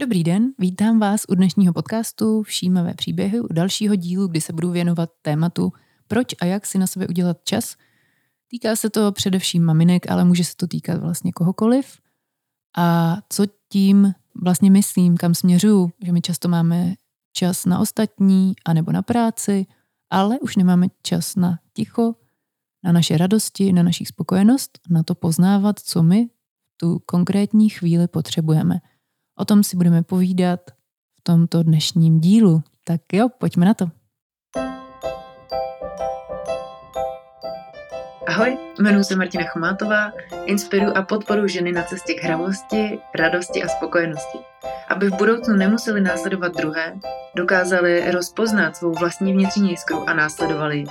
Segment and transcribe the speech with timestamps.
[0.00, 4.70] Dobrý den, vítám vás u dnešního podcastu Všímavé příběhy, u dalšího dílu, kdy se budu
[4.70, 5.72] věnovat tématu
[6.08, 7.76] proč a jak si na sebe udělat čas.
[8.48, 11.98] Týká se to především maminek, ale může se to týkat vlastně kohokoliv.
[12.76, 14.12] A co tím
[14.42, 16.94] vlastně myslím, kam směřuju, že my často máme
[17.32, 19.66] čas na ostatní anebo na práci,
[20.10, 22.14] ale už nemáme čas na ticho,
[22.84, 26.28] na naše radosti, na naši spokojenost, na to poznávat, co my
[26.76, 28.80] tu konkrétní chvíli potřebujeme.
[29.38, 30.60] O tom si budeme povídat
[31.18, 32.62] v tomto dnešním dílu.
[32.84, 33.90] Tak jo, pojďme na to.
[38.26, 40.12] Ahoj, jmenuji se Martina Chomátová,
[40.44, 44.38] inspiruji a podporuji ženy na cestě k hravosti, radosti a spokojenosti.
[44.88, 46.98] Aby v budoucnu nemuseli následovat druhé,
[47.36, 50.86] dokázali rozpoznat svou vlastní vnitřní jiskru a následovali ji.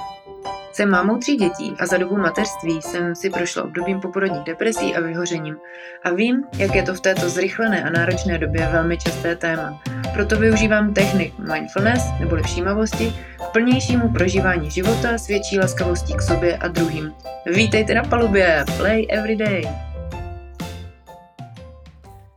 [0.75, 5.01] Jsem mámou tří dětí a za dobu mateřství jsem si prošla obdobím poporodních depresí a
[5.01, 5.57] vyhořením
[6.03, 9.81] a vím, jak je to v této zrychlené a náročné době velmi časté téma.
[10.13, 16.57] Proto využívám technik mindfulness neboli všímavosti k plnějšímu prožívání života s větší laskavostí k sobě
[16.57, 17.11] a druhým.
[17.55, 19.63] Vítejte na palubě, play every day!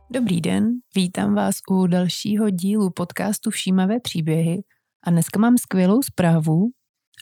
[0.09, 4.63] Dobrý den, vítám vás u dalšího dílu podcastu Všímavé příběhy
[5.03, 6.69] a dneska mám skvělou zprávu,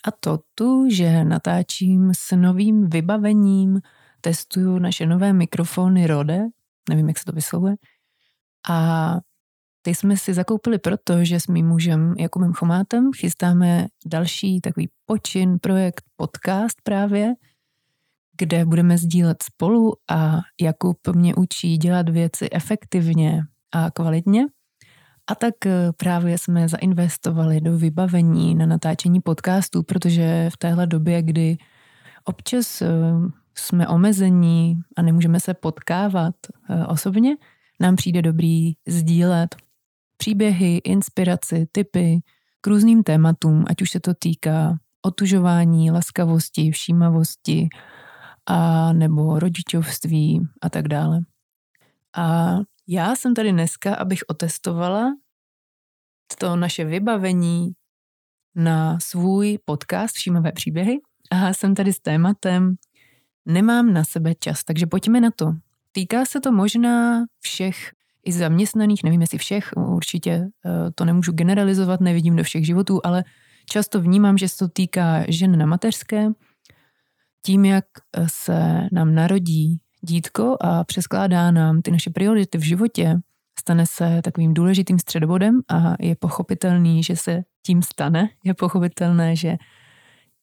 [0.04, 3.82] a to tu, že natáčím s novým vybavením,
[4.22, 6.46] testuju naše nové mikrofony Rode,
[6.90, 7.76] nevím, jak se to vyslovuje,
[8.70, 9.18] a
[9.82, 15.60] ty jsme si zakoupili proto, že s mým mužem Jakubem Chomátem chystáme další takový počin,
[15.60, 17.34] projekt, podcast právě,
[18.38, 24.46] kde budeme sdílet spolu a Jakub mě učí dělat věci efektivně a kvalitně.
[25.28, 31.22] A tak eh, právě jsme zainvestovali do vybavení na natáčení podcastů, protože v téhle době,
[31.22, 31.58] kdy
[32.24, 32.88] občas eh,
[33.56, 36.36] jsme omezení a nemůžeme se potkávat
[36.70, 37.36] eh, osobně,
[37.80, 39.56] nám přijde dobrý sdílet
[40.18, 42.20] příběhy, inspiraci, typy
[42.62, 47.70] k různým tématům, ať už se to týká otužování, laskavosti, všímavosti
[48.46, 51.20] a nebo rodičovství a tak dále.
[52.18, 55.16] A já jsem tady dneska, abych otestovala
[56.40, 57.72] to naše vybavení
[58.56, 61.00] na svůj podcast Všímavé příběhy
[61.32, 62.76] a jsem tady s tématem
[63.48, 65.54] Nemám na sebe čas, takže pojďme na to.
[65.92, 67.92] Týká se to možná všech
[68.26, 73.24] i zaměstnaných, nevím jestli všech, určitě eh, to nemůžu generalizovat, nevidím do všech životů, ale
[73.66, 76.28] často vnímám, že se to týká žen na mateřské.
[77.46, 77.86] Tím, jak
[78.28, 83.20] se nám narodí dítko a přeskládá nám ty naše priority v životě,
[83.60, 88.30] stane se takovým důležitým středobodem a je pochopitelný, že se tím stane.
[88.44, 89.58] Je pochopitelné, že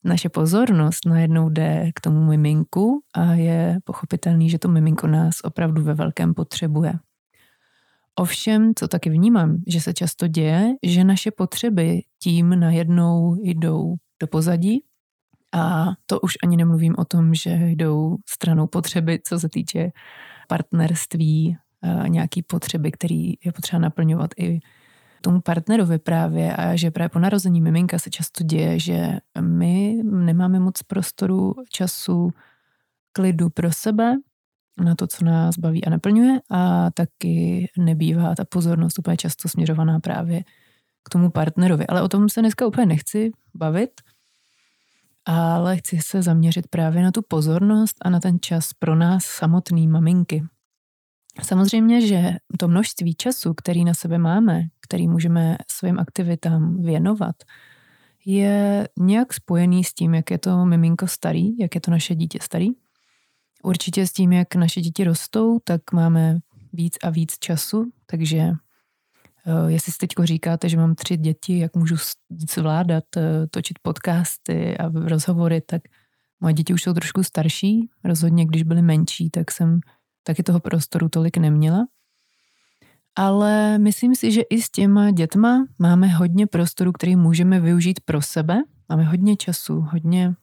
[0.04, 5.82] naše pozornost najednou jde k tomu miminku a je pochopitelný, že to miminko nás opravdu
[5.82, 6.92] ve velkém potřebuje.
[8.16, 14.26] Ovšem, co taky vnímám, že se často děje, že naše potřeby tím najednou jdou do
[14.26, 14.84] pozadí
[15.54, 19.90] a to už ani nemluvím o tom, že jdou stranou potřeby, co se týče
[20.48, 21.56] partnerství,
[22.08, 24.60] nějaký potřeby, který je potřeba naplňovat i
[25.20, 30.60] tomu partnerovi právě a že právě po narození miminka se často děje, že my nemáme
[30.60, 32.30] moc prostoru, času,
[33.12, 34.14] klidu pro sebe,
[34.84, 40.00] na to, co nás baví a naplňuje a taky nebývá ta pozornost úplně často směřovaná
[40.00, 40.42] právě
[41.04, 41.86] k tomu partnerovi.
[41.86, 43.90] Ale o tom se dneska úplně nechci bavit,
[45.24, 49.88] ale chci se zaměřit právě na tu pozornost a na ten čas pro nás samotný
[49.88, 50.44] maminky.
[51.42, 57.36] Samozřejmě, že to množství času, který na sebe máme, který můžeme svým aktivitám věnovat,
[58.24, 62.38] je nějak spojený s tím, jak je to miminko starý, jak je to naše dítě
[62.42, 62.68] starý.
[63.62, 66.38] Určitě s tím, jak naše děti rostou, tak máme
[66.72, 68.52] víc a víc času, takže
[69.66, 71.96] jestli si teď říkáte, že mám tři děti, jak můžu
[72.50, 75.82] zvládat eh, točit podcasty a rozhovory, tak
[76.40, 77.88] moje děti už jsou trošku starší.
[78.04, 79.80] Rozhodně, když byly menší, tak jsem
[80.22, 81.86] taky toho prostoru tolik neměla.
[83.16, 88.22] Ale myslím si, že i s těma dětma máme hodně prostoru, který můžeme využít pro
[88.22, 88.62] sebe.
[88.88, 90.34] Máme hodně času, hodně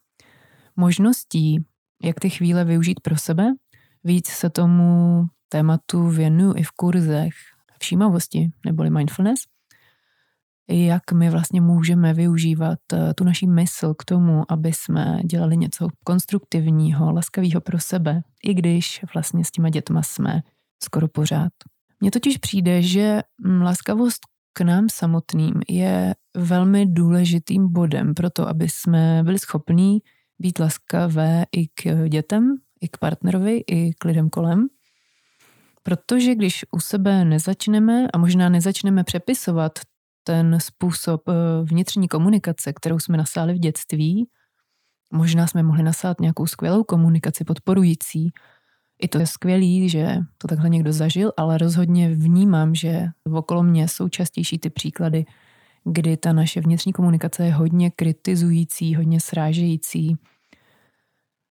[0.75, 1.65] možností,
[2.03, 3.53] jak ty chvíle využít pro sebe.
[4.03, 7.33] Víc se tomu tématu věnuju i v kurzech
[7.81, 9.39] všímavosti neboli mindfulness.
[10.69, 15.87] Jak my vlastně můžeme využívat eh, tu naší mysl k tomu, aby jsme dělali něco
[16.03, 20.41] konstruktivního, laskavého pro sebe, i když vlastně s těma dětma jsme
[20.83, 21.51] skoro pořád.
[21.99, 24.19] Mně totiž přijde, že mm, laskavost
[24.53, 29.99] k nám samotným je velmi důležitým bodem pro to, aby jsme byli schopní
[30.39, 34.67] být laskavé i k dětem, i k partnerovi, i k lidem kolem.
[35.83, 39.79] Protože když u sebe nezačneme a možná nezačneme přepisovat
[40.23, 41.33] ten způsob eh,
[41.63, 44.27] vnitřní komunikace, kterou jsme nasáli v dětství,
[45.13, 48.31] možná jsme mohli nasát nějakou skvělou komunikaci podporující,
[49.01, 53.87] i to je skvělý, že to takhle někdo zažil, ale rozhodně vnímám, že okolo mě
[53.87, 55.25] jsou častější ty příklady,
[55.83, 60.17] kdy ta naše vnitřní komunikace je hodně kritizující, hodně srážející.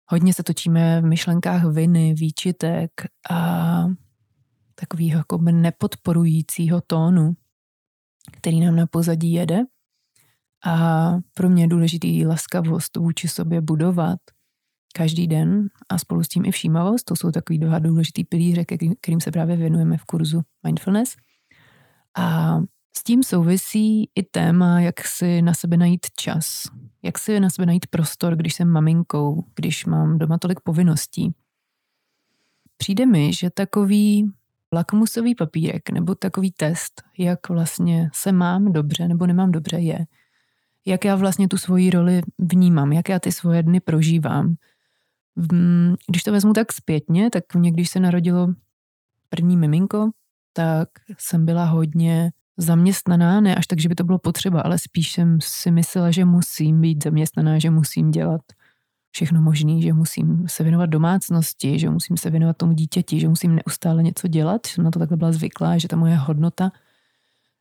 [0.09, 2.91] Hodně se točíme v myšlenkách viny, výčitek
[3.29, 3.88] a
[4.79, 7.33] takového jako nepodporujícího tónu,
[8.31, 9.59] který nám na pozadí jede.
[10.65, 14.19] A pro mě je důležitý laskavost vůči sobě budovat–
[14.97, 17.06] každý den a spolu s tím i všímavost.
[17.06, 18.65] To jsou takový dva důležitý pilíře,
[19.01, 21.15] kterým se právě věnujeme v kurzu Mindfulness.
[22.18, 22.57] A
[22.97, 26.63] s tím souvisí i téma, jak si na sebe najít čas,
[27.03, 31.33] jak si na sebe najít prostor, když jsem maminkou, když mám doma tolik povinností.
[32.77, 34.31] Přijde mi, že takový
[34.74, 40.06] lakmusový papírek nebo takový test, jak vlastně se mám dobře nebo nemám dobře, je,
[40.86, 44.56] jak já vlastně tu svoji roli vnímám, jak já ty svoje dny prožívám,
[46.10, 48.48] když to vezmu tak zpětně, tak mě, když se narodilo
[49.30, 50.10] první miminko,
[50.54, 55.12] tak jsem byla hodně zaměstnaná, ne až tak, že by to bylo potřeba, ale spíš
[55.12, 58.42] jsem si myslela, že musím být zaměstnaná, že musím dělat
[59.12, 63.56] všechno možné, že musím se věnovat domácnosti, že musím se věnovat tomu dítěti, že musím
[63.56, 66.71] neustále něco dělat, jsem na to takhle byla zvyklá, že ta moje hodnota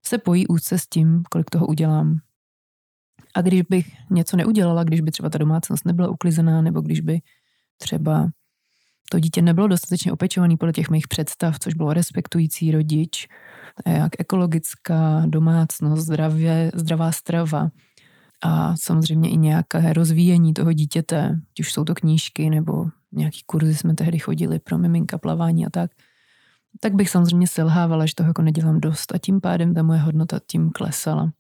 [0.07, 2.19] se pojí úzce s tím, kolik toho udělám.
[3.35, 7.21] A když bych něco neudělala, když by třeba ta domácnost nebyla uklizená, nebo když by
[7.79, 8.31] třeba
[9.11, 13.29] to dítě nebylo dostatečně opečovaný podle těch mých představ, což bylo respektující rodič,
[13.87, 17.71] jak ekologická domácnost, zdravě, zdravá strava
[18.47, 23.75] a samozřejmě i nějaké rozvíjení toho dítěte, ať už jsou to knížky nebo nějaký kurzy
[23.75, 25.91] jsme tehdy chodili pro miminka, plavání a tak,
[26.81, 30.41] tak bych samozřejmě selhávala, že toho jako nedělám dost a tím pádem ta moje hodnota
[30.47, 31.33] tím klesala.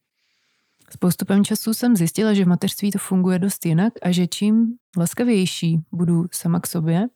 [0.90, 4.74] S postupem času jsem zjistila, že v mateřství to funguje dost jinak a že čím
[4.96, 7.06] laskavější budu sama k sobě,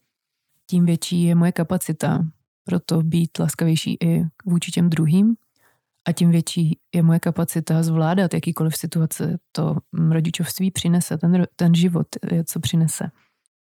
[0.67, 2.25] tím větší je moje kapacita
[2.65, 5.35] pro to být laskavější i vůči těm druhým
[6.09, 9.77] a tím větší je moje kapacita zvládat jakýkoliv situace to
[10.11, 12.07] rodičovství přinese, ten, ten život,
[12.47, 13.05] co přinese.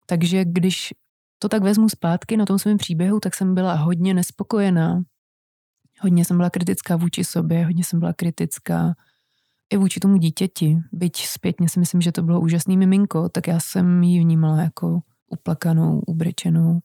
[0.05, 0.93] Takže když
[1.39, 5.01] to tak vezmu zpátky na tom svém příběhu, tak jsem byla hodně nespokojená.
[6.01, 8.95] Hodně jsem byla kritická vůči sobě, hodně jsem byla kritická
[9.69, 13.59] i vůči tomu dítěti, byť zpětně si myslím, že to bylo úžasný miminko, tak já
[13.59, 16.79] jsem ji vnímala jako uplakanou, ubrečenou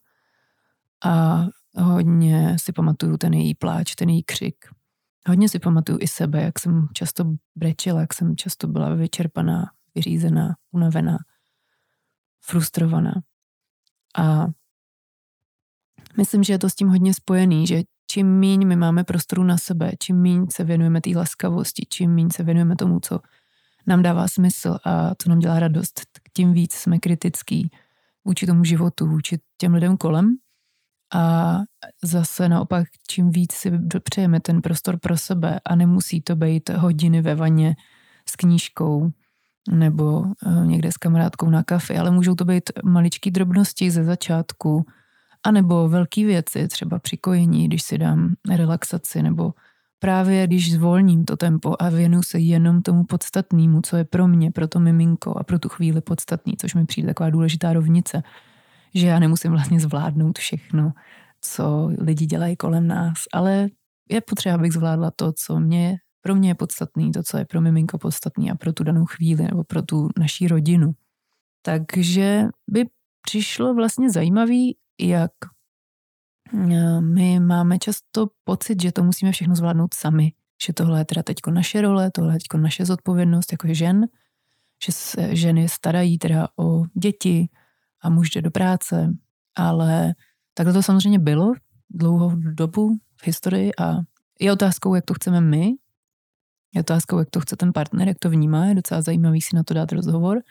[1.04, 1.46] a
[1.76, 4.56] hodně si pamatuju ten její pláč, ten její křik.
[5.28, 7.24] Hodně si pamatuju i sebe, jak jsem často
[7.56, 11.18] brečela, jak jsem často byla vyčerpaná, vyřízená, unavená,
[12.40, 13.22] frustrovaná.
[14.18, 14.46] A
[16.16, 19.58] myslím, že je to s tím hodně spojený, že čím míň my máme prostoru na
[19.58, 23.20] sebe, čím míň se věnujeme té laskavosti, čím míň se věnujeme tomu, co
[23.86, 26.00] nám dává smysl a co nám dělá radost,
[26.32, 27.70] tím víc jsme kritický
[28.24, 30.36] vůči tomu životu, vůči těm lidem kolem.
[31.14, 31.56] A
[32.04, 33.72] zase naopak, čím víc si
[34.04, 37.76] přejeme ten prostor pro sebe a nemusí to být hodiny ve vaně
[38.28, 39.10] s knížkou
[39.70, 44.86] nebo eh, někde s kamarádkou na kafe, ale můžou to být maličké drobnosti ze začátku,
[45.42, 49.54] a nebo velké věci, třeba při kojení, když si dám relaxaci, nebo
[49.98, 54.50] právě když zvolním to tempo a věnu se jenom tomu podstatnému, co je pro mě,
[54.50, 58.22] pro to miminko a pro tu chvíli podstatný, což mi přijde taková důležitá rovnice,
[58.94, 60.92] že já nemusím vlastně zvládnout všechno,
[61.40, 63.68] co lidi dělají kolem nás, ale
[64.10, 67.60] je potřeba, abych zvládla to, co mě, pro mě je podstatný, to, co je pro
[67.60, 70.92] miminko podstatný a pro tu danou chvíli nebo pro tu naší rodinu.
[71.62, 72.84] Takže by
[73.22, 75.32] přišlo vlastně zajímavý jak
[76.54, 80.32] eh, my máme často pocit, že to musíme všechno zvládnout sami,
[80.66, 84.06] že tohle je teda teďko naše role, tohle je teďko naše zodpovědnost jako žen,
[84.84, 87.48] že se ženy starají teda o děti
[88.02, 89.14] a muž jde do práce,
[89.56, 90.14] ale
[90.54, 91.52] takhle to samozřejmě bylo
[91.90, 93.96] dlouhou dobu v historii a
[94.40, 95.72] je otázkou, jak to chceme my,
[96.74, 99.62] je otázkou, jak to chce ten partner, jak to vnímá, je docela zajímavý si na
[99.62, 100.42] to dát rozhovor,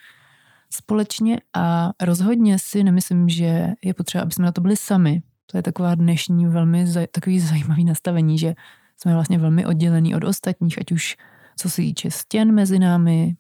[0.74, 5.22] společně a rozhodně si nemyslím, že je potřeba, aby jsme na to byli sami.
[5.46, 8.53] To je taková dnešní velmi zaj, takový zajímavý nastavení, že
[8.98, 11.17] jsme vlastně velmi oddělení od ostatních, ať už
[11.58, 13.36] co se týče stěn mezi námi,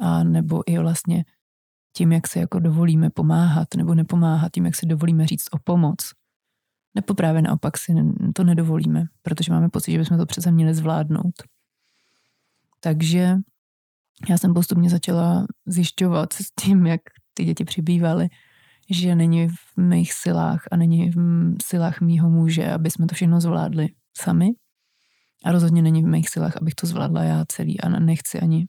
[0.00, 1.24] a nebo i vlastně
[1.96, 6.12] tím, jak se jako dovolíme pomáhat nebo nepomáhat, tím, jak si dovolíme říct o pomoc.
[6.94, 7.94] Nebo právě naopak si
[8.34, 11.34] to nedovolíme, protože máme pocit, že bychom to přece měli zvládnout.
[12.80, 13.36] Takže
[14.28, 17.00] já jsem postupně začala zjišťovat s tím, jak
[17.34, 18.28] ty děti přibývaly,
[18.90, 23.40] že není v mých silách a není v silách mýho muže, aby jsme to všechno
[23.40, 24.50] zvládli sami.
[25.44, 28.66] A rozhodně není v mých silách, abych to zvládla já celý a nechci ani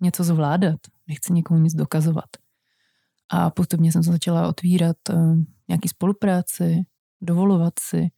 [0.00, 2.47] něco zvládat, nechci nikomu nic dokazovat.
[3.30, 6.82] A postupně jsem se začala otvírat uh, nějaký spolupráci,
[7.20, 8.10] dovolovat si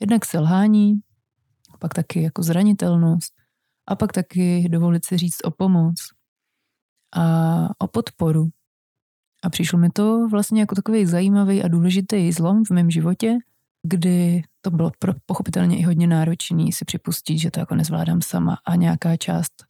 [0.00, 1.00] jednak selhání,
[1.78, 3.32] pak taky jako zranitelnost
[3.88, 5.94] a pak taky dovolit si říct o pomoc
[7.16, 8.48] a o podporu.
[9.42, 13.38] A přišlo mi to vlastně jako takový zajímavý a důležitý zlom v mém životě,
[13.82, 18.58] kdy to bylo pro, pochopitelně i hodně náročný si připustit, že to jako nezvládám sama
[18.64, 19.64] a nějaká část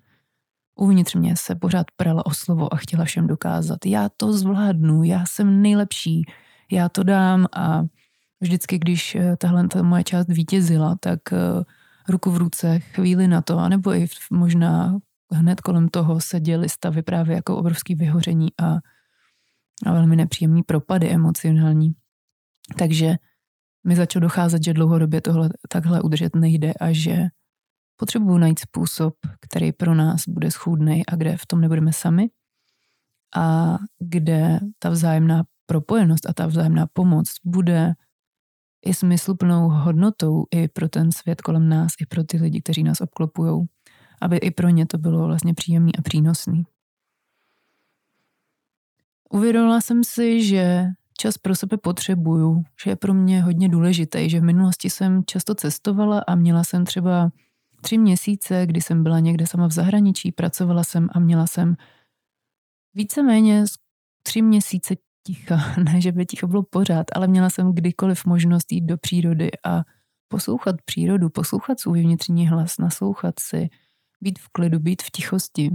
[0.78, 5.24] uvnitř mě se pořád prala o slovo a chtěla všem dokázat, já to zvládnu, já
[5.26, 6.24] jsem nejlepší,
[6.72, 7.84] já to dám a
[8.40, 11.64] vždycky, když eh, tahle ta moje část vítězila, tak eh,
[12.08, 14.98] ruku v ruce chvíli na to, anebo i možná
[15.32, 18.78] hned kolem toho se děly stavy právě jako obrovský vyhoření a,
[19.86, 21.94] a velmi nepříjemný propady emocionální.
[22.78, 23.16] Takže
[23.86, 27.28] mi začalo docházet, že dlouhodobě tohle takhle udržet nejde a že
[27.98, 32.30] potřebuju najít způsob, který pro nás bude schůdný a kde v tom nebudeme sami
[33.36, 37.94] a kde ta vzájemná propojenost a ta vzájemná pomoc bude
[38.86, 43.00] i smysluplnou hodnotou i pro ten svět kolem nás, i pro ty lidi, kteří nás
[43.00, 43.66] obklopují,
[44.22, 46.62] aby i pro ně to bylo vlastně příjemný a přínosný.
[49.30, 50.86] Uvědomila jsem si, že
[51.18, 55.54] čas pro sebe potřebuju, že je pro mě hodně důležitý, že v minulosti jsem často
[55.54, 57.30] cestovala a měla jsem třeba
[57.80, 61.76] tři měsíce, kdy jsem byla někde sama v zahraničí, pracovala jsem a měla jsem
[62.94, 63.64] víceméně
[64.22, 64.94] tři měsíce
[65.26, 65.56] ticha.
[65.84, 69.82] Ne, že by ticho bylo pořád, ale měla jsem kdykoliv možnost jít do přírody a
[70.28, 73.68] poslouchat přírodu, poslouchat svůj vnitřní hlas, naslouchat si,
[74.20, 75.70] být v klidu, být v tichosti.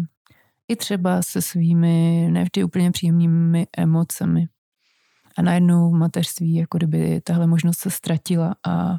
[0.68, 4.48] I třeba se svými nevždy úplně příjemnými emocemi.
[5.38, 8.96] A najednou v mateřství, jako kdyby tahle možnost se ztratila a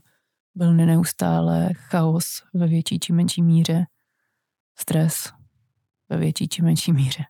[0.54, 3.86] byl neustále chaos ve větší či menší míře,
[4.78, 5.32] stres
[6.08, 7.24] ve větší či menší míře.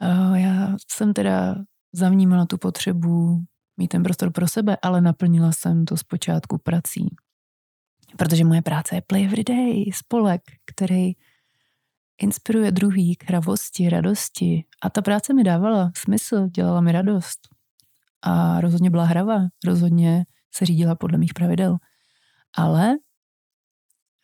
[0.00, 1.56] A já jsem teda
[1.92, 3.44] zavnímala tu potřebu
[3.76, 7.16] mít ten prostor pro sebe, ale naplnila jsem to zpočátku prací.
[8.16, 11.12] Protože moje práce je Play Every Day, spolek, který
[12.18, 14.64] inspiruje druhý k hravosti, radosti.
[14.82, 17.40] A ta práce mi dávala smysl, dělala mi radost.
[18.22, 20.24] A rozhodně byla hrava, rozhodně
[20.54, 21.76] se řídila podle mých pravidel.
[22.56, 22.94] Ale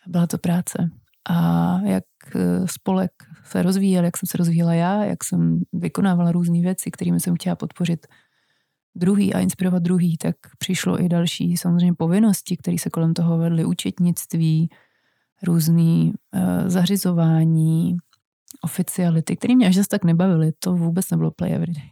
[0.07, 0.91] byla to práce.
[1.31, 2.05] A jak
[2.37, 3.13] eh, spolek
[3.45, 7.57] se rozvíjel, jak jsem se rozvíjela já, jak jsem vykonávala různé věci, kterými jsem chtěla
[7.57, 8.07] podpořit
[8.95, 13.65] druhý a inspirovat druhý, tak přišlo i další samozřejmě povinnosti, které se kolem toho vedly,
[13.65, 14.71] účetnictví,
[15.43, 17.97] různý uh, zařizování,
[18.65, 20.53] oficiality, které mě až zase tak nebavily.
[20.59, 21.91] To vůbec nebylo play everyday.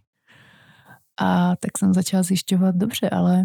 [1.21, 3.45] A tak jsem začala zjišťovat, dobře, ale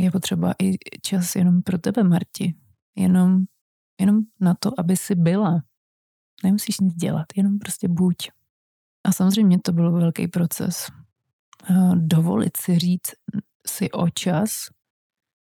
[0.00, 2.54] je potřeba i čas jenom pro tebe, Marti.
[2.96, 3.44] Jenom,
[4.00, 5.62] jenom na to, aby si byla.
[6.44, 8.16] Nemusíš nic dělat, jenom prostě buď.
[9.04, 10.86] A samozřejmě to byl velký proces.
[11.94, 13.10] Dovolit si říct
[13.66, 14.50] si o čas,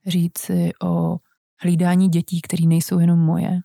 [0.06, 1.18] říct si o
[1.62, 3.60] hlídání dětí, které nejsou jenom moje,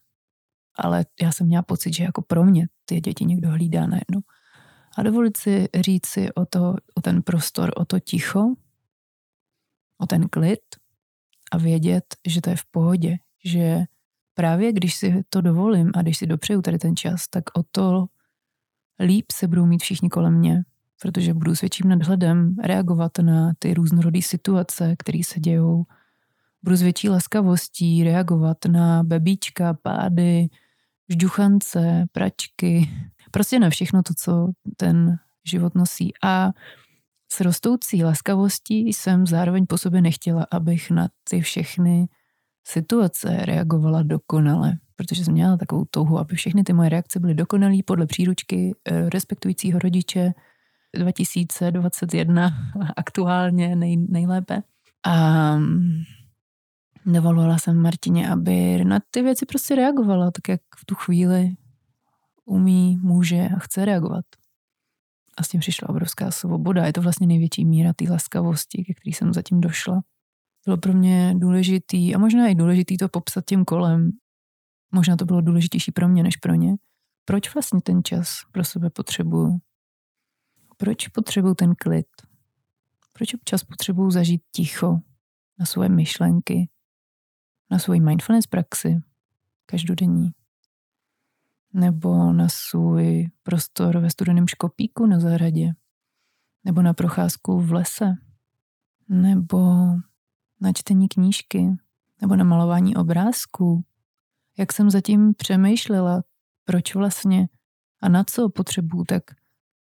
[0.76, 4.22] ale já jsem měla pocit, že jako pro mě ty děti někdo hlídá najednou.
[4.98, 8.56] A dovolit si říct si o, to, o ten prostor, o to ticho,
[9.98, 10.60] o ten klid
[11.52, 13.86] a vědět, že to je v pohodě, že
[14.34, 18.06] právě když si to dovolím a když si dopřeju tady ten čas, tak o to
[19.00, 20.64] líp se budou mít všichni kolem mě,
[21.02, 25.84] protože budu s větším nadhledem reagovat na ty různorodé situace, které se dějou.
[26.64, 30.48] Budu s větší laskavostí reagovat na bebíčka, pády,
[31.10, 32.90] žduchance, pračky,
[33.32, 36.14] prostě na všechno to, co ten život nosí.
[36.24, 36.52] A
[37.32, 42.08] s rostoucí laskavostí jsem zároveň po sobě nechtěla, abych na ty všechny
[42.68, 47.78] situace reagovala dokonale, protože jsem měla takovou touhu, aby všechny ty moje reakce byly dokonalé
[47.86, 50.34] podle příručky eh, respektujícího rodiče
[50.96, 52.52] 2021
[52.98, 54.64] aktuálně nej, nejlépe.
[55.04, 56.04] A mm,
[57.06, 61.56] dovolovala jsem Martině, aby na ty věci prostě reagovala, tak jak v tu chvíli
[62.46, 64.26] umí, může a chce reagovat.
[65.38, 66.86] A s tím přišla obrovská svoboda.
[66.86, 70.02] Je to vlastně největší míra té laskavosti, ke který jsem zatím došla
[70.66, 74.12] bylo pro mě důležitý a možná i důležitý to popsat tím kolem.
[74.92, 76.76] Možná to bylo důležitější pro mě než pro ně.
[77.26, 79.58] Proč vlastně ten čas pro sebe potřebuju?
[80.78, 82.08] Proč potřebuju ten klid?
[83.14, 85.00] Proč občas potřebuju zažít ticho
[85.60, 86.70] na svoje myšlenky,
[87.72, 89.02] na svoji mindfulness praxi
[89.66, 90.32] každodenní?
[91.76, 95.74] Nebo na svůj prostor ve studeném škopíku na zahradě?
[96.66, 98.16] nebo na procházku v lese,
[99.10, 99.60] nebo
[100.62, 101.68] na čtení knížky,
[102.22, 103.84] nebo na malování obrázků.
[104.58, 106.24] Jak jsem zatím přemýšlela,
[106.66, 107.48] proč vlastně
[108.02, 109.24] a na co potřebuju, tak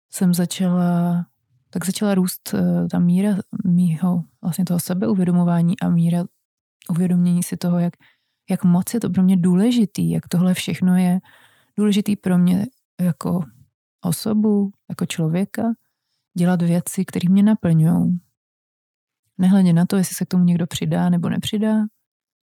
[0.10, 1.26] jsem začala,
[1.70, 6.24] tak začala růst eh, ta míra mýho, vlastně toho sebeuvědomování a míra
[6.90, 7.94] uvědomění si toho, jak,
[8.50, 11.20] jak moc je to pro mě důležitý, jak tohle všechno je
[11.82, 12.66] důležitý pro mě
[13.02, 13.44] jako
[14.02, 15.64] osobu, jako člověka,
[16.38, 18.20] dělat věci, které mě naplňují.
[19.38, 21.76] Nehledě na to, jestli se k tomu někdo přidá nebo nepřidá,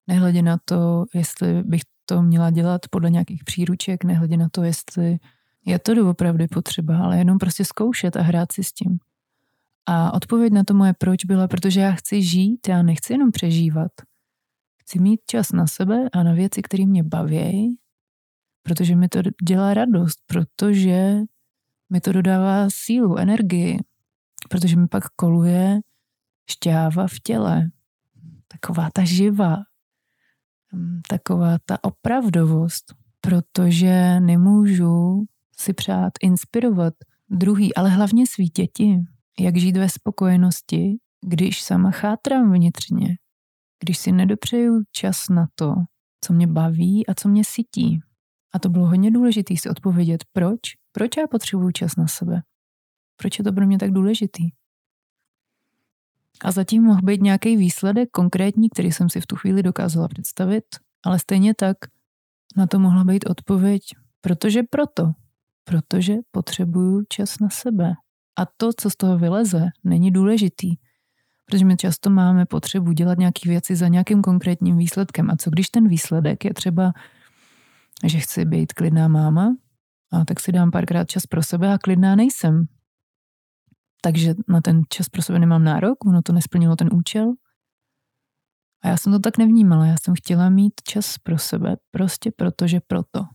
[0.07, 5.17] nehledě na to, jestli bych to měla dělat podle nějakých příruček, nehledě na to, jestli
[5.65, 8.99] je to doopravdy potřeba, ale jenom prostě zkoušet a hrát si s tím.
[9.85, 13.91] A odpověď na to moje proč byla, protože já chci žít, já nechci jenom přežívat.
[14.81, 17.77] Chci mít čas na sebe a na věci, které mě baví,
[18.67, 21.15] protože mi to dělá radost, protože
[21.89, 23.79] mi to dodává sílu, energii,
[24.49, 25.79] protože mi pak koluje
[26.49, 27.69] šťáva v těle.
[28.47, 29.57] Taková ta živa,
[31.07, 35.25] taková ta opravdovost, protože nemůžu
[35.57, 36.93] si přát inspirovat
[37.29, 38.99] druhý, ale hlavně svý děti,
[39.39, 43.17] jak žít ve spokojenosti, když sama chátrám vnitřně,
[43.83, 45.75] když si nedopřeju čas na to,
[46.21, 47.99] co mě baví a co mě sytí.
[48.57, 50.59] A to bylo hodně důležité si odpovědět, proč?
[50.91, 52.41] Proč já potřebuju čas na sebe?
[53.15, 54.49] Proč je to pro mě tak důležitý?
[56.43, 60.63] A zatím mohl být nějaký výsledek konkrétní, který jsem si v tu chvíli dokázala představit,
[61.05, 61.77] ale stejně tak
[62.57, 63.81] na to mohla být odpověď,
[64.21, 65.11] protože proto,
[65.63, 67.93] protože potřebuju čas na sebe.
[68.39, 70.75] A to, co z toho vyleze, není důležitý,
[71.45, 75.31] protože my často máme potřebu dělat nějaké věci za nějakým konkrétním výsledkem.
[75.31, 76.93] A co když ten výsledek je třeba,
[78.05, 79.55] že chci být klidná máma,
[80.11, 82.65] a tak si dám párkrát čas pro sebe a klidná nejsem.
[84.01, 87.33] Takže na ten čas pro sebe nemám nárok, ono to nesplnilo ten účel.
[88.81, 92.79] A já jsem to tak nevnímala, já jsem chtěla mít čas pro sebe, prostě protože
[92.87, 93.25] proto.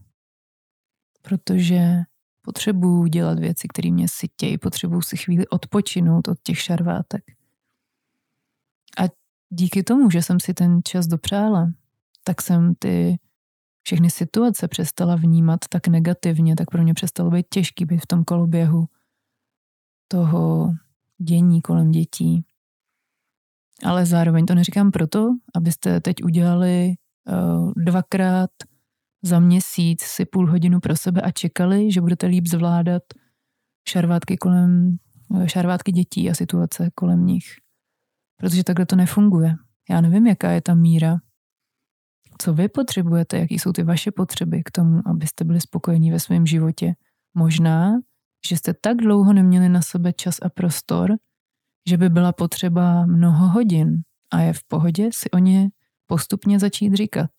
[1.22, 2.02] Protože
[2.42, 7.24] potřebuju dělat věci, které mě sytějí, potřebuju si chvíli odpočinout od těch šarvátek.
[8.98, 9.02] A
[9.50, 11.72] díky tomu, že jsem si ten čas dopřála,
[12.24, 13.18] tak jsem ty
[13.82, 18.24] všechny situace přestala vnímat tak negativně, tak pro mě přestalo být těžký být v tom
[18.24, 18.86] koloběhu
[20.08, 20.74] toho
[21.18, 22.44] dění kolem dětí.
[23.84, 26.94] Ale zároveň to neříkám proto, abyste teď udělali
[27.28, 28.50] uh, dvakrát
[29.22, 33.02] za měsíc si půl hodinu pro sebe a čekali, že budete líp zvládat
[33.88, 34.96] šarvátky kolem,
[35.40, 37.44] eh, šarvátky dětí a situace kolem nich.
[38.36, 39.54] Protože takhle to nefunguje.
[39.90, 41.16] Já nevím, jaká je ta míra
[42.42, 46.46] co vy potřebujete, jaký jsou ty vaše potřeby k tomu, abyste byli spokojení ve svém
[46.46, 46.94] životě.
[47.34, 47.92] Možná,
[48.48, 51.16] že jste tak dlouho neměli na sebe čas a prostor,
[51.88, 54.02] že by byla potřeba mnoho hodin
[54.32, 55.70] a je v pohodě si o ně
[56.06, 57.30] postupně začít říkat.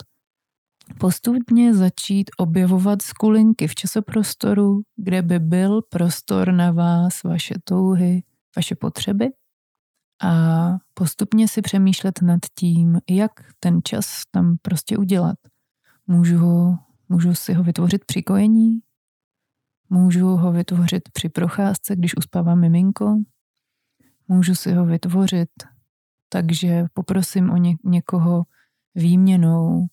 [1.00, 8.24] Postupně začít objevovat skulinky v časoprostoru, kde by byl prostor na vás, vaše touhy,
[8.56, 9.30] vaše potřeby
[10.22, 15.38] a postupně si přemýšlet nad tím, jak ten čas tam prostě udělat.
[16.08, 16.78] Můžu, ho,
[17.10, 18.80] můžu si ho vytvořit při kojení,
[19.90, 23.18] můžu ho vytvořit při procházce, když uspává miminko,
[24.28, 25.50] můžu si ho vytvořit
[26.34, 28.44] takže poprosím o ně, někoho
[28.96, 29.88] výměnou,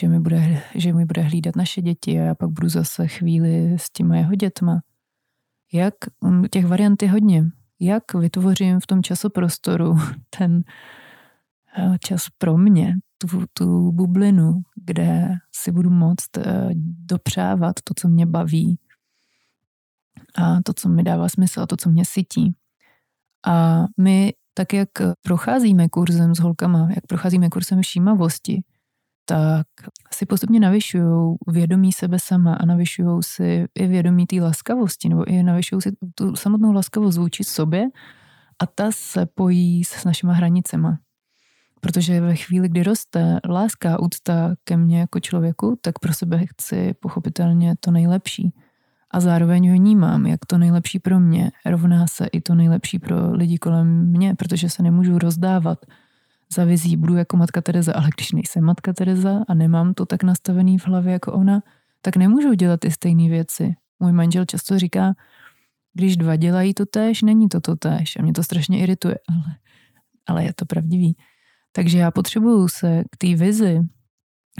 [0.00, 3.78] že mi, bude, že mi bude hlídat naše děti a já pak budu zase chvíli
[3.78, 4.80] s těma jeho dětma.
[5.72, 5.94] Jak
[6.50, 7.44] těch variant je hodně
[7.80, 9.96] jak vytvořím v tom časoprostoru
[10.38, 10.62] ten
[11.78, 16.68] eh, čas pro mě, tu, tu bublinu, kde si budu moct eh,
[17.08, 18.78] dopřávat to, co mě baví
[20.34, 22.56] a to, co mi dává smysl a to, co mě sytí.
[23.46, 24.88] A my tak, jak
[25.22, 28.62] procházíme kurzem s holkama, jak procházíme kurzem všímavosti,
[29.28, 29.66] tak
[30.12, 35.42] si postupně navyšují vědomí sebe sama a navyšují si i vědomí té laskavosti, nebo i
[35.42, 37.86] navyšují si tu samotnou laskavost vůči sobě
[38.58, 40.98] a ta se pojí s našima hranicema.
[41.80, 46.94] Protože ve chvíli, kdy roste láska, úcta ke mně jako člověku, tak pro sebe chci
[47.00, 48.52] pochopitelně to nejlepší.
[49.10, 53.58] A zároveň vnímám, jak to nejlepší pro mě rovná se i to nejlepší pro lidi
[53.58, 55.78] kolem mě, protože se nemůžu rozdávat
[56.54, 60.22] za vizí budu jako matka Tereza, ale když nejsem matka Tereza a nemám to tak
[60.22, 61.62] nastavený v hlavě jako ona,
[62.00, 63.74] tak nemůžu dělat ty stejné věci.
[64.00, 65.14] Můj manžel často říká,
[65.94, 68.16] když dva dělají to též, není to to též.
[68.16, 69.56] A mě to strašně irituje, ale,
[70.26, 71.16] ale je to pravdivý.
[71.72, 73.80] Takže já potřebuju se k té vizi,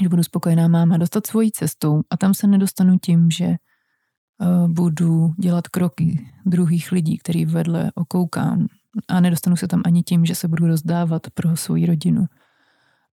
[0.02, 5.34] že budu spokojená máma, dostat svojí cestou a tam se nedostanu tím, že uh, budu
[5.38, 8.66] dělat kroky druhých lidí, který vedle okoukám
[9.08, 12.26] a nedostanu se tam ani tím, že se budu rozdávat pro svou rodinu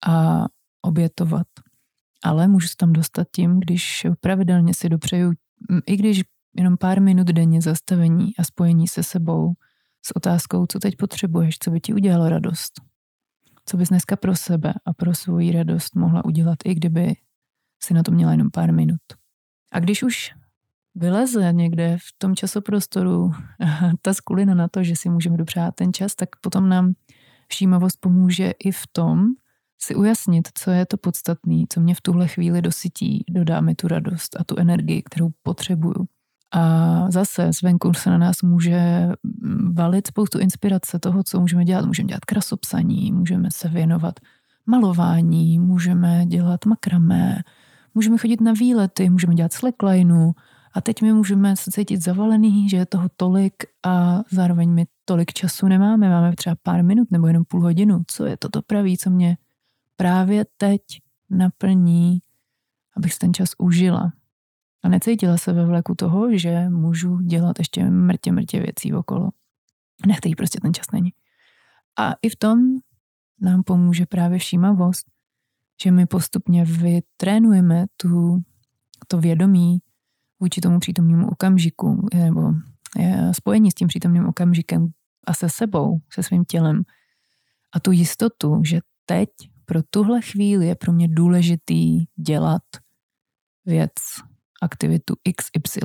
[0.08, 0.46] a
[0.82, 1.48] obětovat.
[2.24, 5.34] Ale můžu se tam dostat tím, když pravidelně si dopřeju,
[5.86, 6.22] i když
[6.56, 9.54] jenom pár minut denně zastavení a spojení se sebou
[10.06, 12.82] s otázkou, co teď potřebuješ, co by ti udělalo radost.
[13.66, 17.14] Co bys dneska pro sebe a pro svoji radost mohla udělat, i kdyby
[17.84, 19.02] si na to měla jenom pár minut.
[19.72, 20.32] A když už
[20.98, 23.32] vyleze někde v tom časoprostoru
[24.02, 26.94] ta skulina na to, že si můžeme dopřát ten čas, tak potom nám
[27.48, 29.26] všímavost pomůže i v tom
[29.80, 33.88] si ujasnit, co je to podstatné, co mě v tuhle chvíli dosytí, dodá mi tu
[33.88, 36.08] radost a tu energii, kterou potřebuju.
[36.52, 39.10] A zase zvenku se na nás může
[39.74, 41.86] valit spoustu inspirace toho, co můžeme dělat.
[41.86, 44.20] Můžeme dělat krasopsaní, můžeme se věnovat
[44.66, 47.44] malování, můžeme dělat makramé,
[47.96, 50.32] můžeme chodit na výlety, můžeme dělat slacklineu
[50.78, 53.54] a teď my můžeme se cítit zavalený, že je toho tolik
[53.86, 58.04] a zároveň my tolik času nemáme, máme třeba pár minut nebo jenom půl hodinu.
[58.08, 59.38] Co je to to pravý, co mě
[59.96, 60.82] právě teď
[61.30, 62.20] naplní,
[62.98, 64.14] abych ten čas užila.
[64.84, 69.30] A necítila se ve vleku toho, že můžu dělat ještě mrtě, mrtě věcí okolo.
[70.08, 71.14] Nechte prostě ten čas není.
[72.00, 72.60] A i v tom
[73.42, 75.08] nám pomůže právě všímavost,
[75.84, 78.44] že my postupně vytrénujeme tu,
[79.08, 79.82] to vědomí
[80.40, 82.54] vůči tomu přítomnému okamžiku, nebo
[83.32, 84.88] spojení s tím přítomným okamžikem
[85.28, 86.84] a se sebou, se svým tělem.
[87.74, 89.30] A tu jistotu, že teď
[89.66, 92.64] pro tuhle chvíli je pro mě důležitý dělat
[93.66, 93.94] věc,
[94.62, 95.80] aktivitu XY.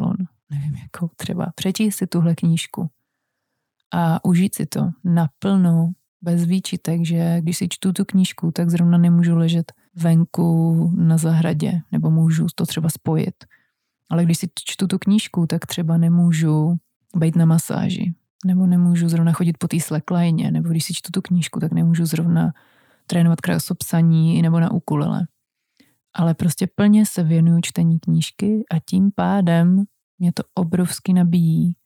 [0.50, 1.52] Nevím, jakou třeba.
[1.54, 2.90] Přečíst si tuhle knížku
[3.94, 8.98] a užít si to naplno, bez výčitek, že když si čtu tu knížku, tak zrovna
[8.98, 13.44] nemůžu ležet venku na zahradě, nebo můžu to třeba spojit.
[14.10, 16.76] Ale když si čtu tu knížku, tak třeba nemůžu
[17.16, 18.14] být na masáži,
[18.46, 22.06] nebo nemůžu zrovna chodit po té slackline, nebo když si čtu tu knížku, tak nemůžu
[22.06, 22.52] zrovna
[23.06, 25.26] trénovat krásopsaní nebo na ukulele.
[26.14, 29.84] Ale prostě plně se věnuju čtení knížky a tím pádem
[30.18, 31.76] mě to obrovsky nabíjí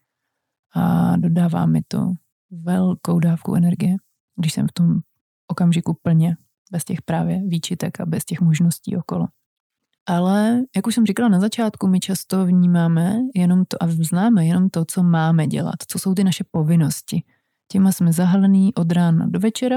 [0.74, 2.12] a dodává mi to
[2.50, 3.96] velkou dávku energie,
[4.36, 5.00] když jsem v tom
[5.46, 6.36] okamžiku plně,
[6.72, 9.26] bez těch právě výčitek a bez těch možností okolo.
[10.06, 14.70] Ale, jak už jsem říkala na začátku, my často vnímáme jenom to a známe jenom
[14.70, 17.22] to, co máme dělat, co jsou ty naše povinnosti.
[17.68, 19.76] Těma jsme zahalený od rána do večera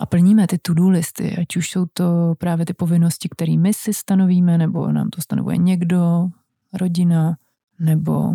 [0.00, 3.94] a plníme ty to-do listy, ať už jsou to právě ty povinnosti, které my si
[3.94, 6.28] stanovíme, nebo nám to stanovuje někdo,
[6.72, 7.36] rodina,
[7.80, 8.34] nebo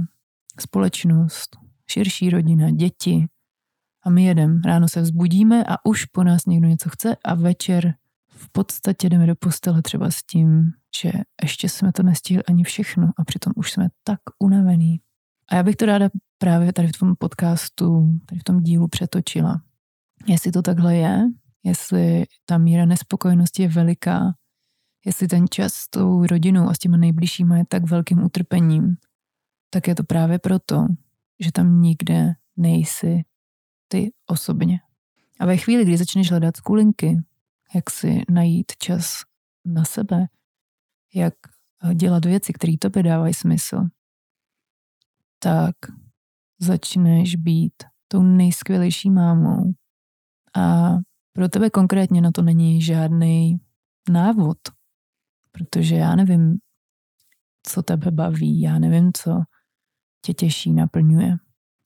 [0.60, 3.27] společnost, širší rodina, děti.
[4.03, 7.95] A my jedem, ráno se vzbudíme a už po nás někdo něco chce a večer
[8.35, 10.71] v podstatě jdeme do postele třeba s tím,
[11.01, 11.11] že
[11.43, 15.01] ještě jsme to nestihli ani všechno a přitom už jsme tak unavený.
[15.49, 19.61] A já bych to ráda právě tady v tom podcastu, tady v tom dílu přetočila.
[20.27, 21.23] Jestli to takhle je,
[21.63, 24.35] jestli ta míra nespokojenosti je veliká,
[25.05, 28.95] jestli ten čas s tou rodinou a s těma nejbližšíma je tak velkým utrpením,
[29.69, 30.87] tak je to právě proto,
[31.39, 33.23] že tam nikde nejsi
[33.87, 34.79] ty osobně.
[35.39, 37.17] A ve chvíli, kdy začneš hledat skulinky,
[37.73, 39.21] jak si najít čas
[39.65, 40.25] na sebe,
[41.13, 41.34] jak
[41.93, 43.78] dělat věci, které tobě dávají smysl,
[45.39, 45.75] tak
[46.60, 49.73] začneš být tou nejskvělejší mámou
[50.58, 50.93] a
[51.34, 53.58] pro tebe konkrétně na to není žádný
[54.10, 54.58] návod,
[55.51, 56.58] protože já nevím,
[57.63, 59.41] co tebe baví, já nevím, co
[60.21, 61.36] tě těší, naplňuje.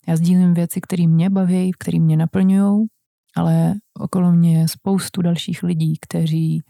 [0.08, 2.88] Já sdílím věci, které mě baví, které mě naplňují,
[3.36, 6.64] ale okolo mě je spoustu dalších lidí, kteří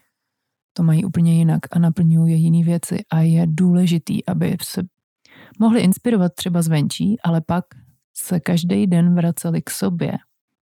[0.74, 2.98] to mají úplně jinak a naplňují je jiné věci.
[3.12, 4.82] A je důležitý, aby se
[5.60, 7.66] mohli inspirovat třeba zvenčí, ale pak
[8.18, 10.12] se každý den vraceli k sobě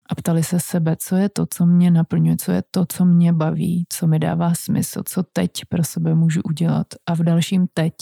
[0.09, 3.33] a ptali se sebe, co je to, co mě naplňuje, co je to, co mě
[3.33, 6.87] baví, co mi dává smysl, co teď pro sebe můžu udělat.
[7.05, 7.93] A v dalším teď,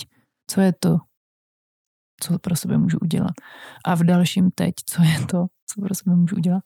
[0.48, 0.98] co je to,
[2.22, 3.34] co pro sebe můžu udělat.
[3.86, 6.64] A v dalším teď, co je to, co pro sebe můžu udělat.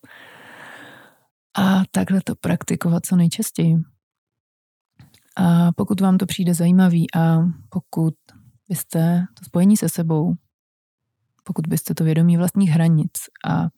[1.58, 3.76] A takhle to praktikovat co nejčastěji.
[5.36, 8.14] A pokud vám to přijde zajímavý a pokud
[8.68, 10.34] byste to spojení se sebou,
[11.44, 13.12] pokud byste to vědomí vlastních hranic
[13.48, 13.68] a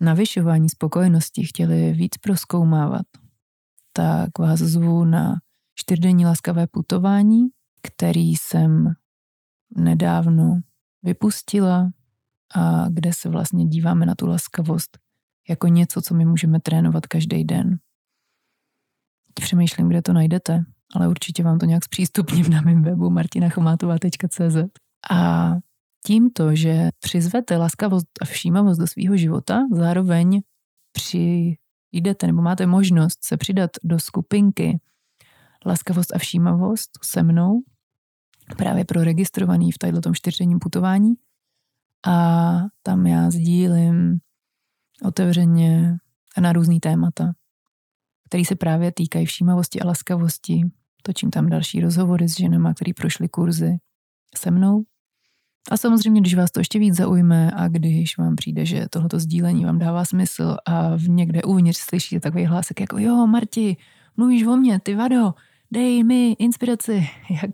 [0.00, 3.06] navyšování spokojenosti chtěli víc proskoumávat,
[3.92, 5.34] tak vás zvu na
[5.74, 7.48] čtyřdenní laskavé putování,
[7.82, 8.94] který jsem
[9.76, 10.60] nedávno
[11.02, 11.90] vypustila
[12.54, 14.98] a kde se vlastně díváme na tu laskavost
[15.48, 17.78] jako něco, co my můžeme trénovat každý den.
[19.34, 24.56] Přemýšlím, kde to najdete, ale určitě vám to nějak zpřístupním na mém webu martinachomátová.cz.
[25.10, 25.52] A
[26.06, 30.40] tímto, že přizvete laskavost a všímavost do svého života, zároveň
[30.92, 34.80] přijdete nebo máte možnost se přidat do skupinky
[35.66, 37.62] laskavost a všímavost se mnou,
[38.56, 41.14] právě pro registrovaný v tadyhle tom čtyřdenním putování.
[42.06, 44.18] A tam já sdílím
[45.02, 45.96] otevřeně
[46.40, 47.32] na různý témata,
[48.28, 50.62] který se právě týkají všímavosti a laskavosti.
[51.02, 53.76] Točím tam další rozhovory s ženama, který prošly kurzy
[54.36, 54.84] se mnou.
[55.70, 59.64] A samozřejmě, když vás to ještě víc zaujme a když vám přijde, že tohoto sdílení
[59.64, 63.76] vám dává smysl a v někde uvnitř slyšíte takový hlásek jako jo, Marti,
[64.16, 65.34] mluvíš o mně, ty vado,
[65.70, 67.08] dej mi inspiraci,
[67.42, 67.50] jak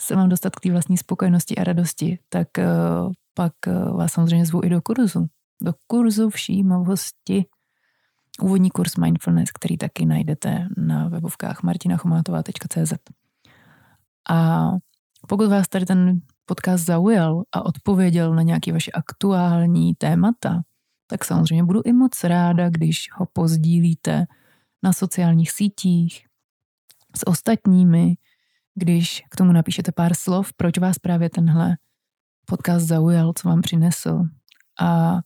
[0.00, 4.46] se mám dostat k té vlastní spokojenosti a radosti, tak uh, pak uh, vás samozřejmě
[4.46, 5.26] zvu i do kurzu.
[5.62, 7.44] Do kurzu všímavosti.
[8.40, 12.92] Úvodní kurz Mindfulness, který taky najdete na webovkách martinachomátová.cz.
[14.30, 14.68] A
[15.28, 20.62] pokud vás tady ten podcast zaujal a odpověděl na nějaké vaše aktuální témata,
[21.06, 24.26] tak samozřejmě budu i moc ráda, když ho pozdílíte
[24.82, 26.26] na sociálních sítích
[27.16, 28.14] s ostatními,
[28.74, 31.76] když k tomu napíšete pár slov, proč vás právě tenhle
[32.44, 34.22] podcast zaujal, co vám přinesl.
[34.80, 35.18] A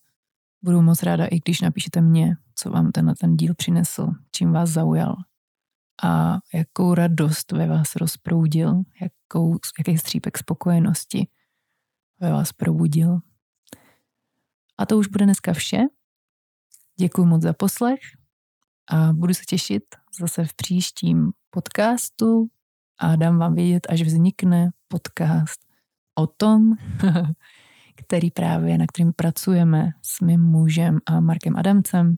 [0.62, 4.70] budu moc ráda i když napíšete mě, co vám tenhle ten díl přinesl, čím vás
[4.70, 5.16] zaujal
[6.02, 11.28] a jakou radost ve vás rozproudil, jakou, jaký střípek spokojenosti
[12.20, 13.18] ve vás probudil.
[14.78, 15.78] A to už bude dneska vše.
[17.00, 18.00] Děkuji moc za poslech
[18.90, 19.84] a budu se těšit
[20.20, 22.48] zase v příštím podcastu
[22.98, 25.60] a dám vám vědět, až vznikne podcast
[26.14, 26.62] o tom,
[27.98, 32.16] který právě, na kterým pracujeme s mým mužem a Markem Adamcem,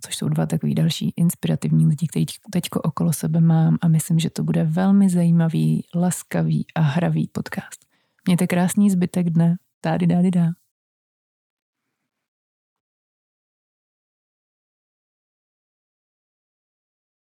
[0.00, 4.30] což jsou dva takový další inspirativní lidi, který teďko okolo sebe mám a myslím, že
[4.30, 7.86] to bude velmi zajímavý, laskavý a hravý podcast.
[8.26, 9.56] Mějte krásný zbytek dne.
[9.80, 10.50] Tády dády dá.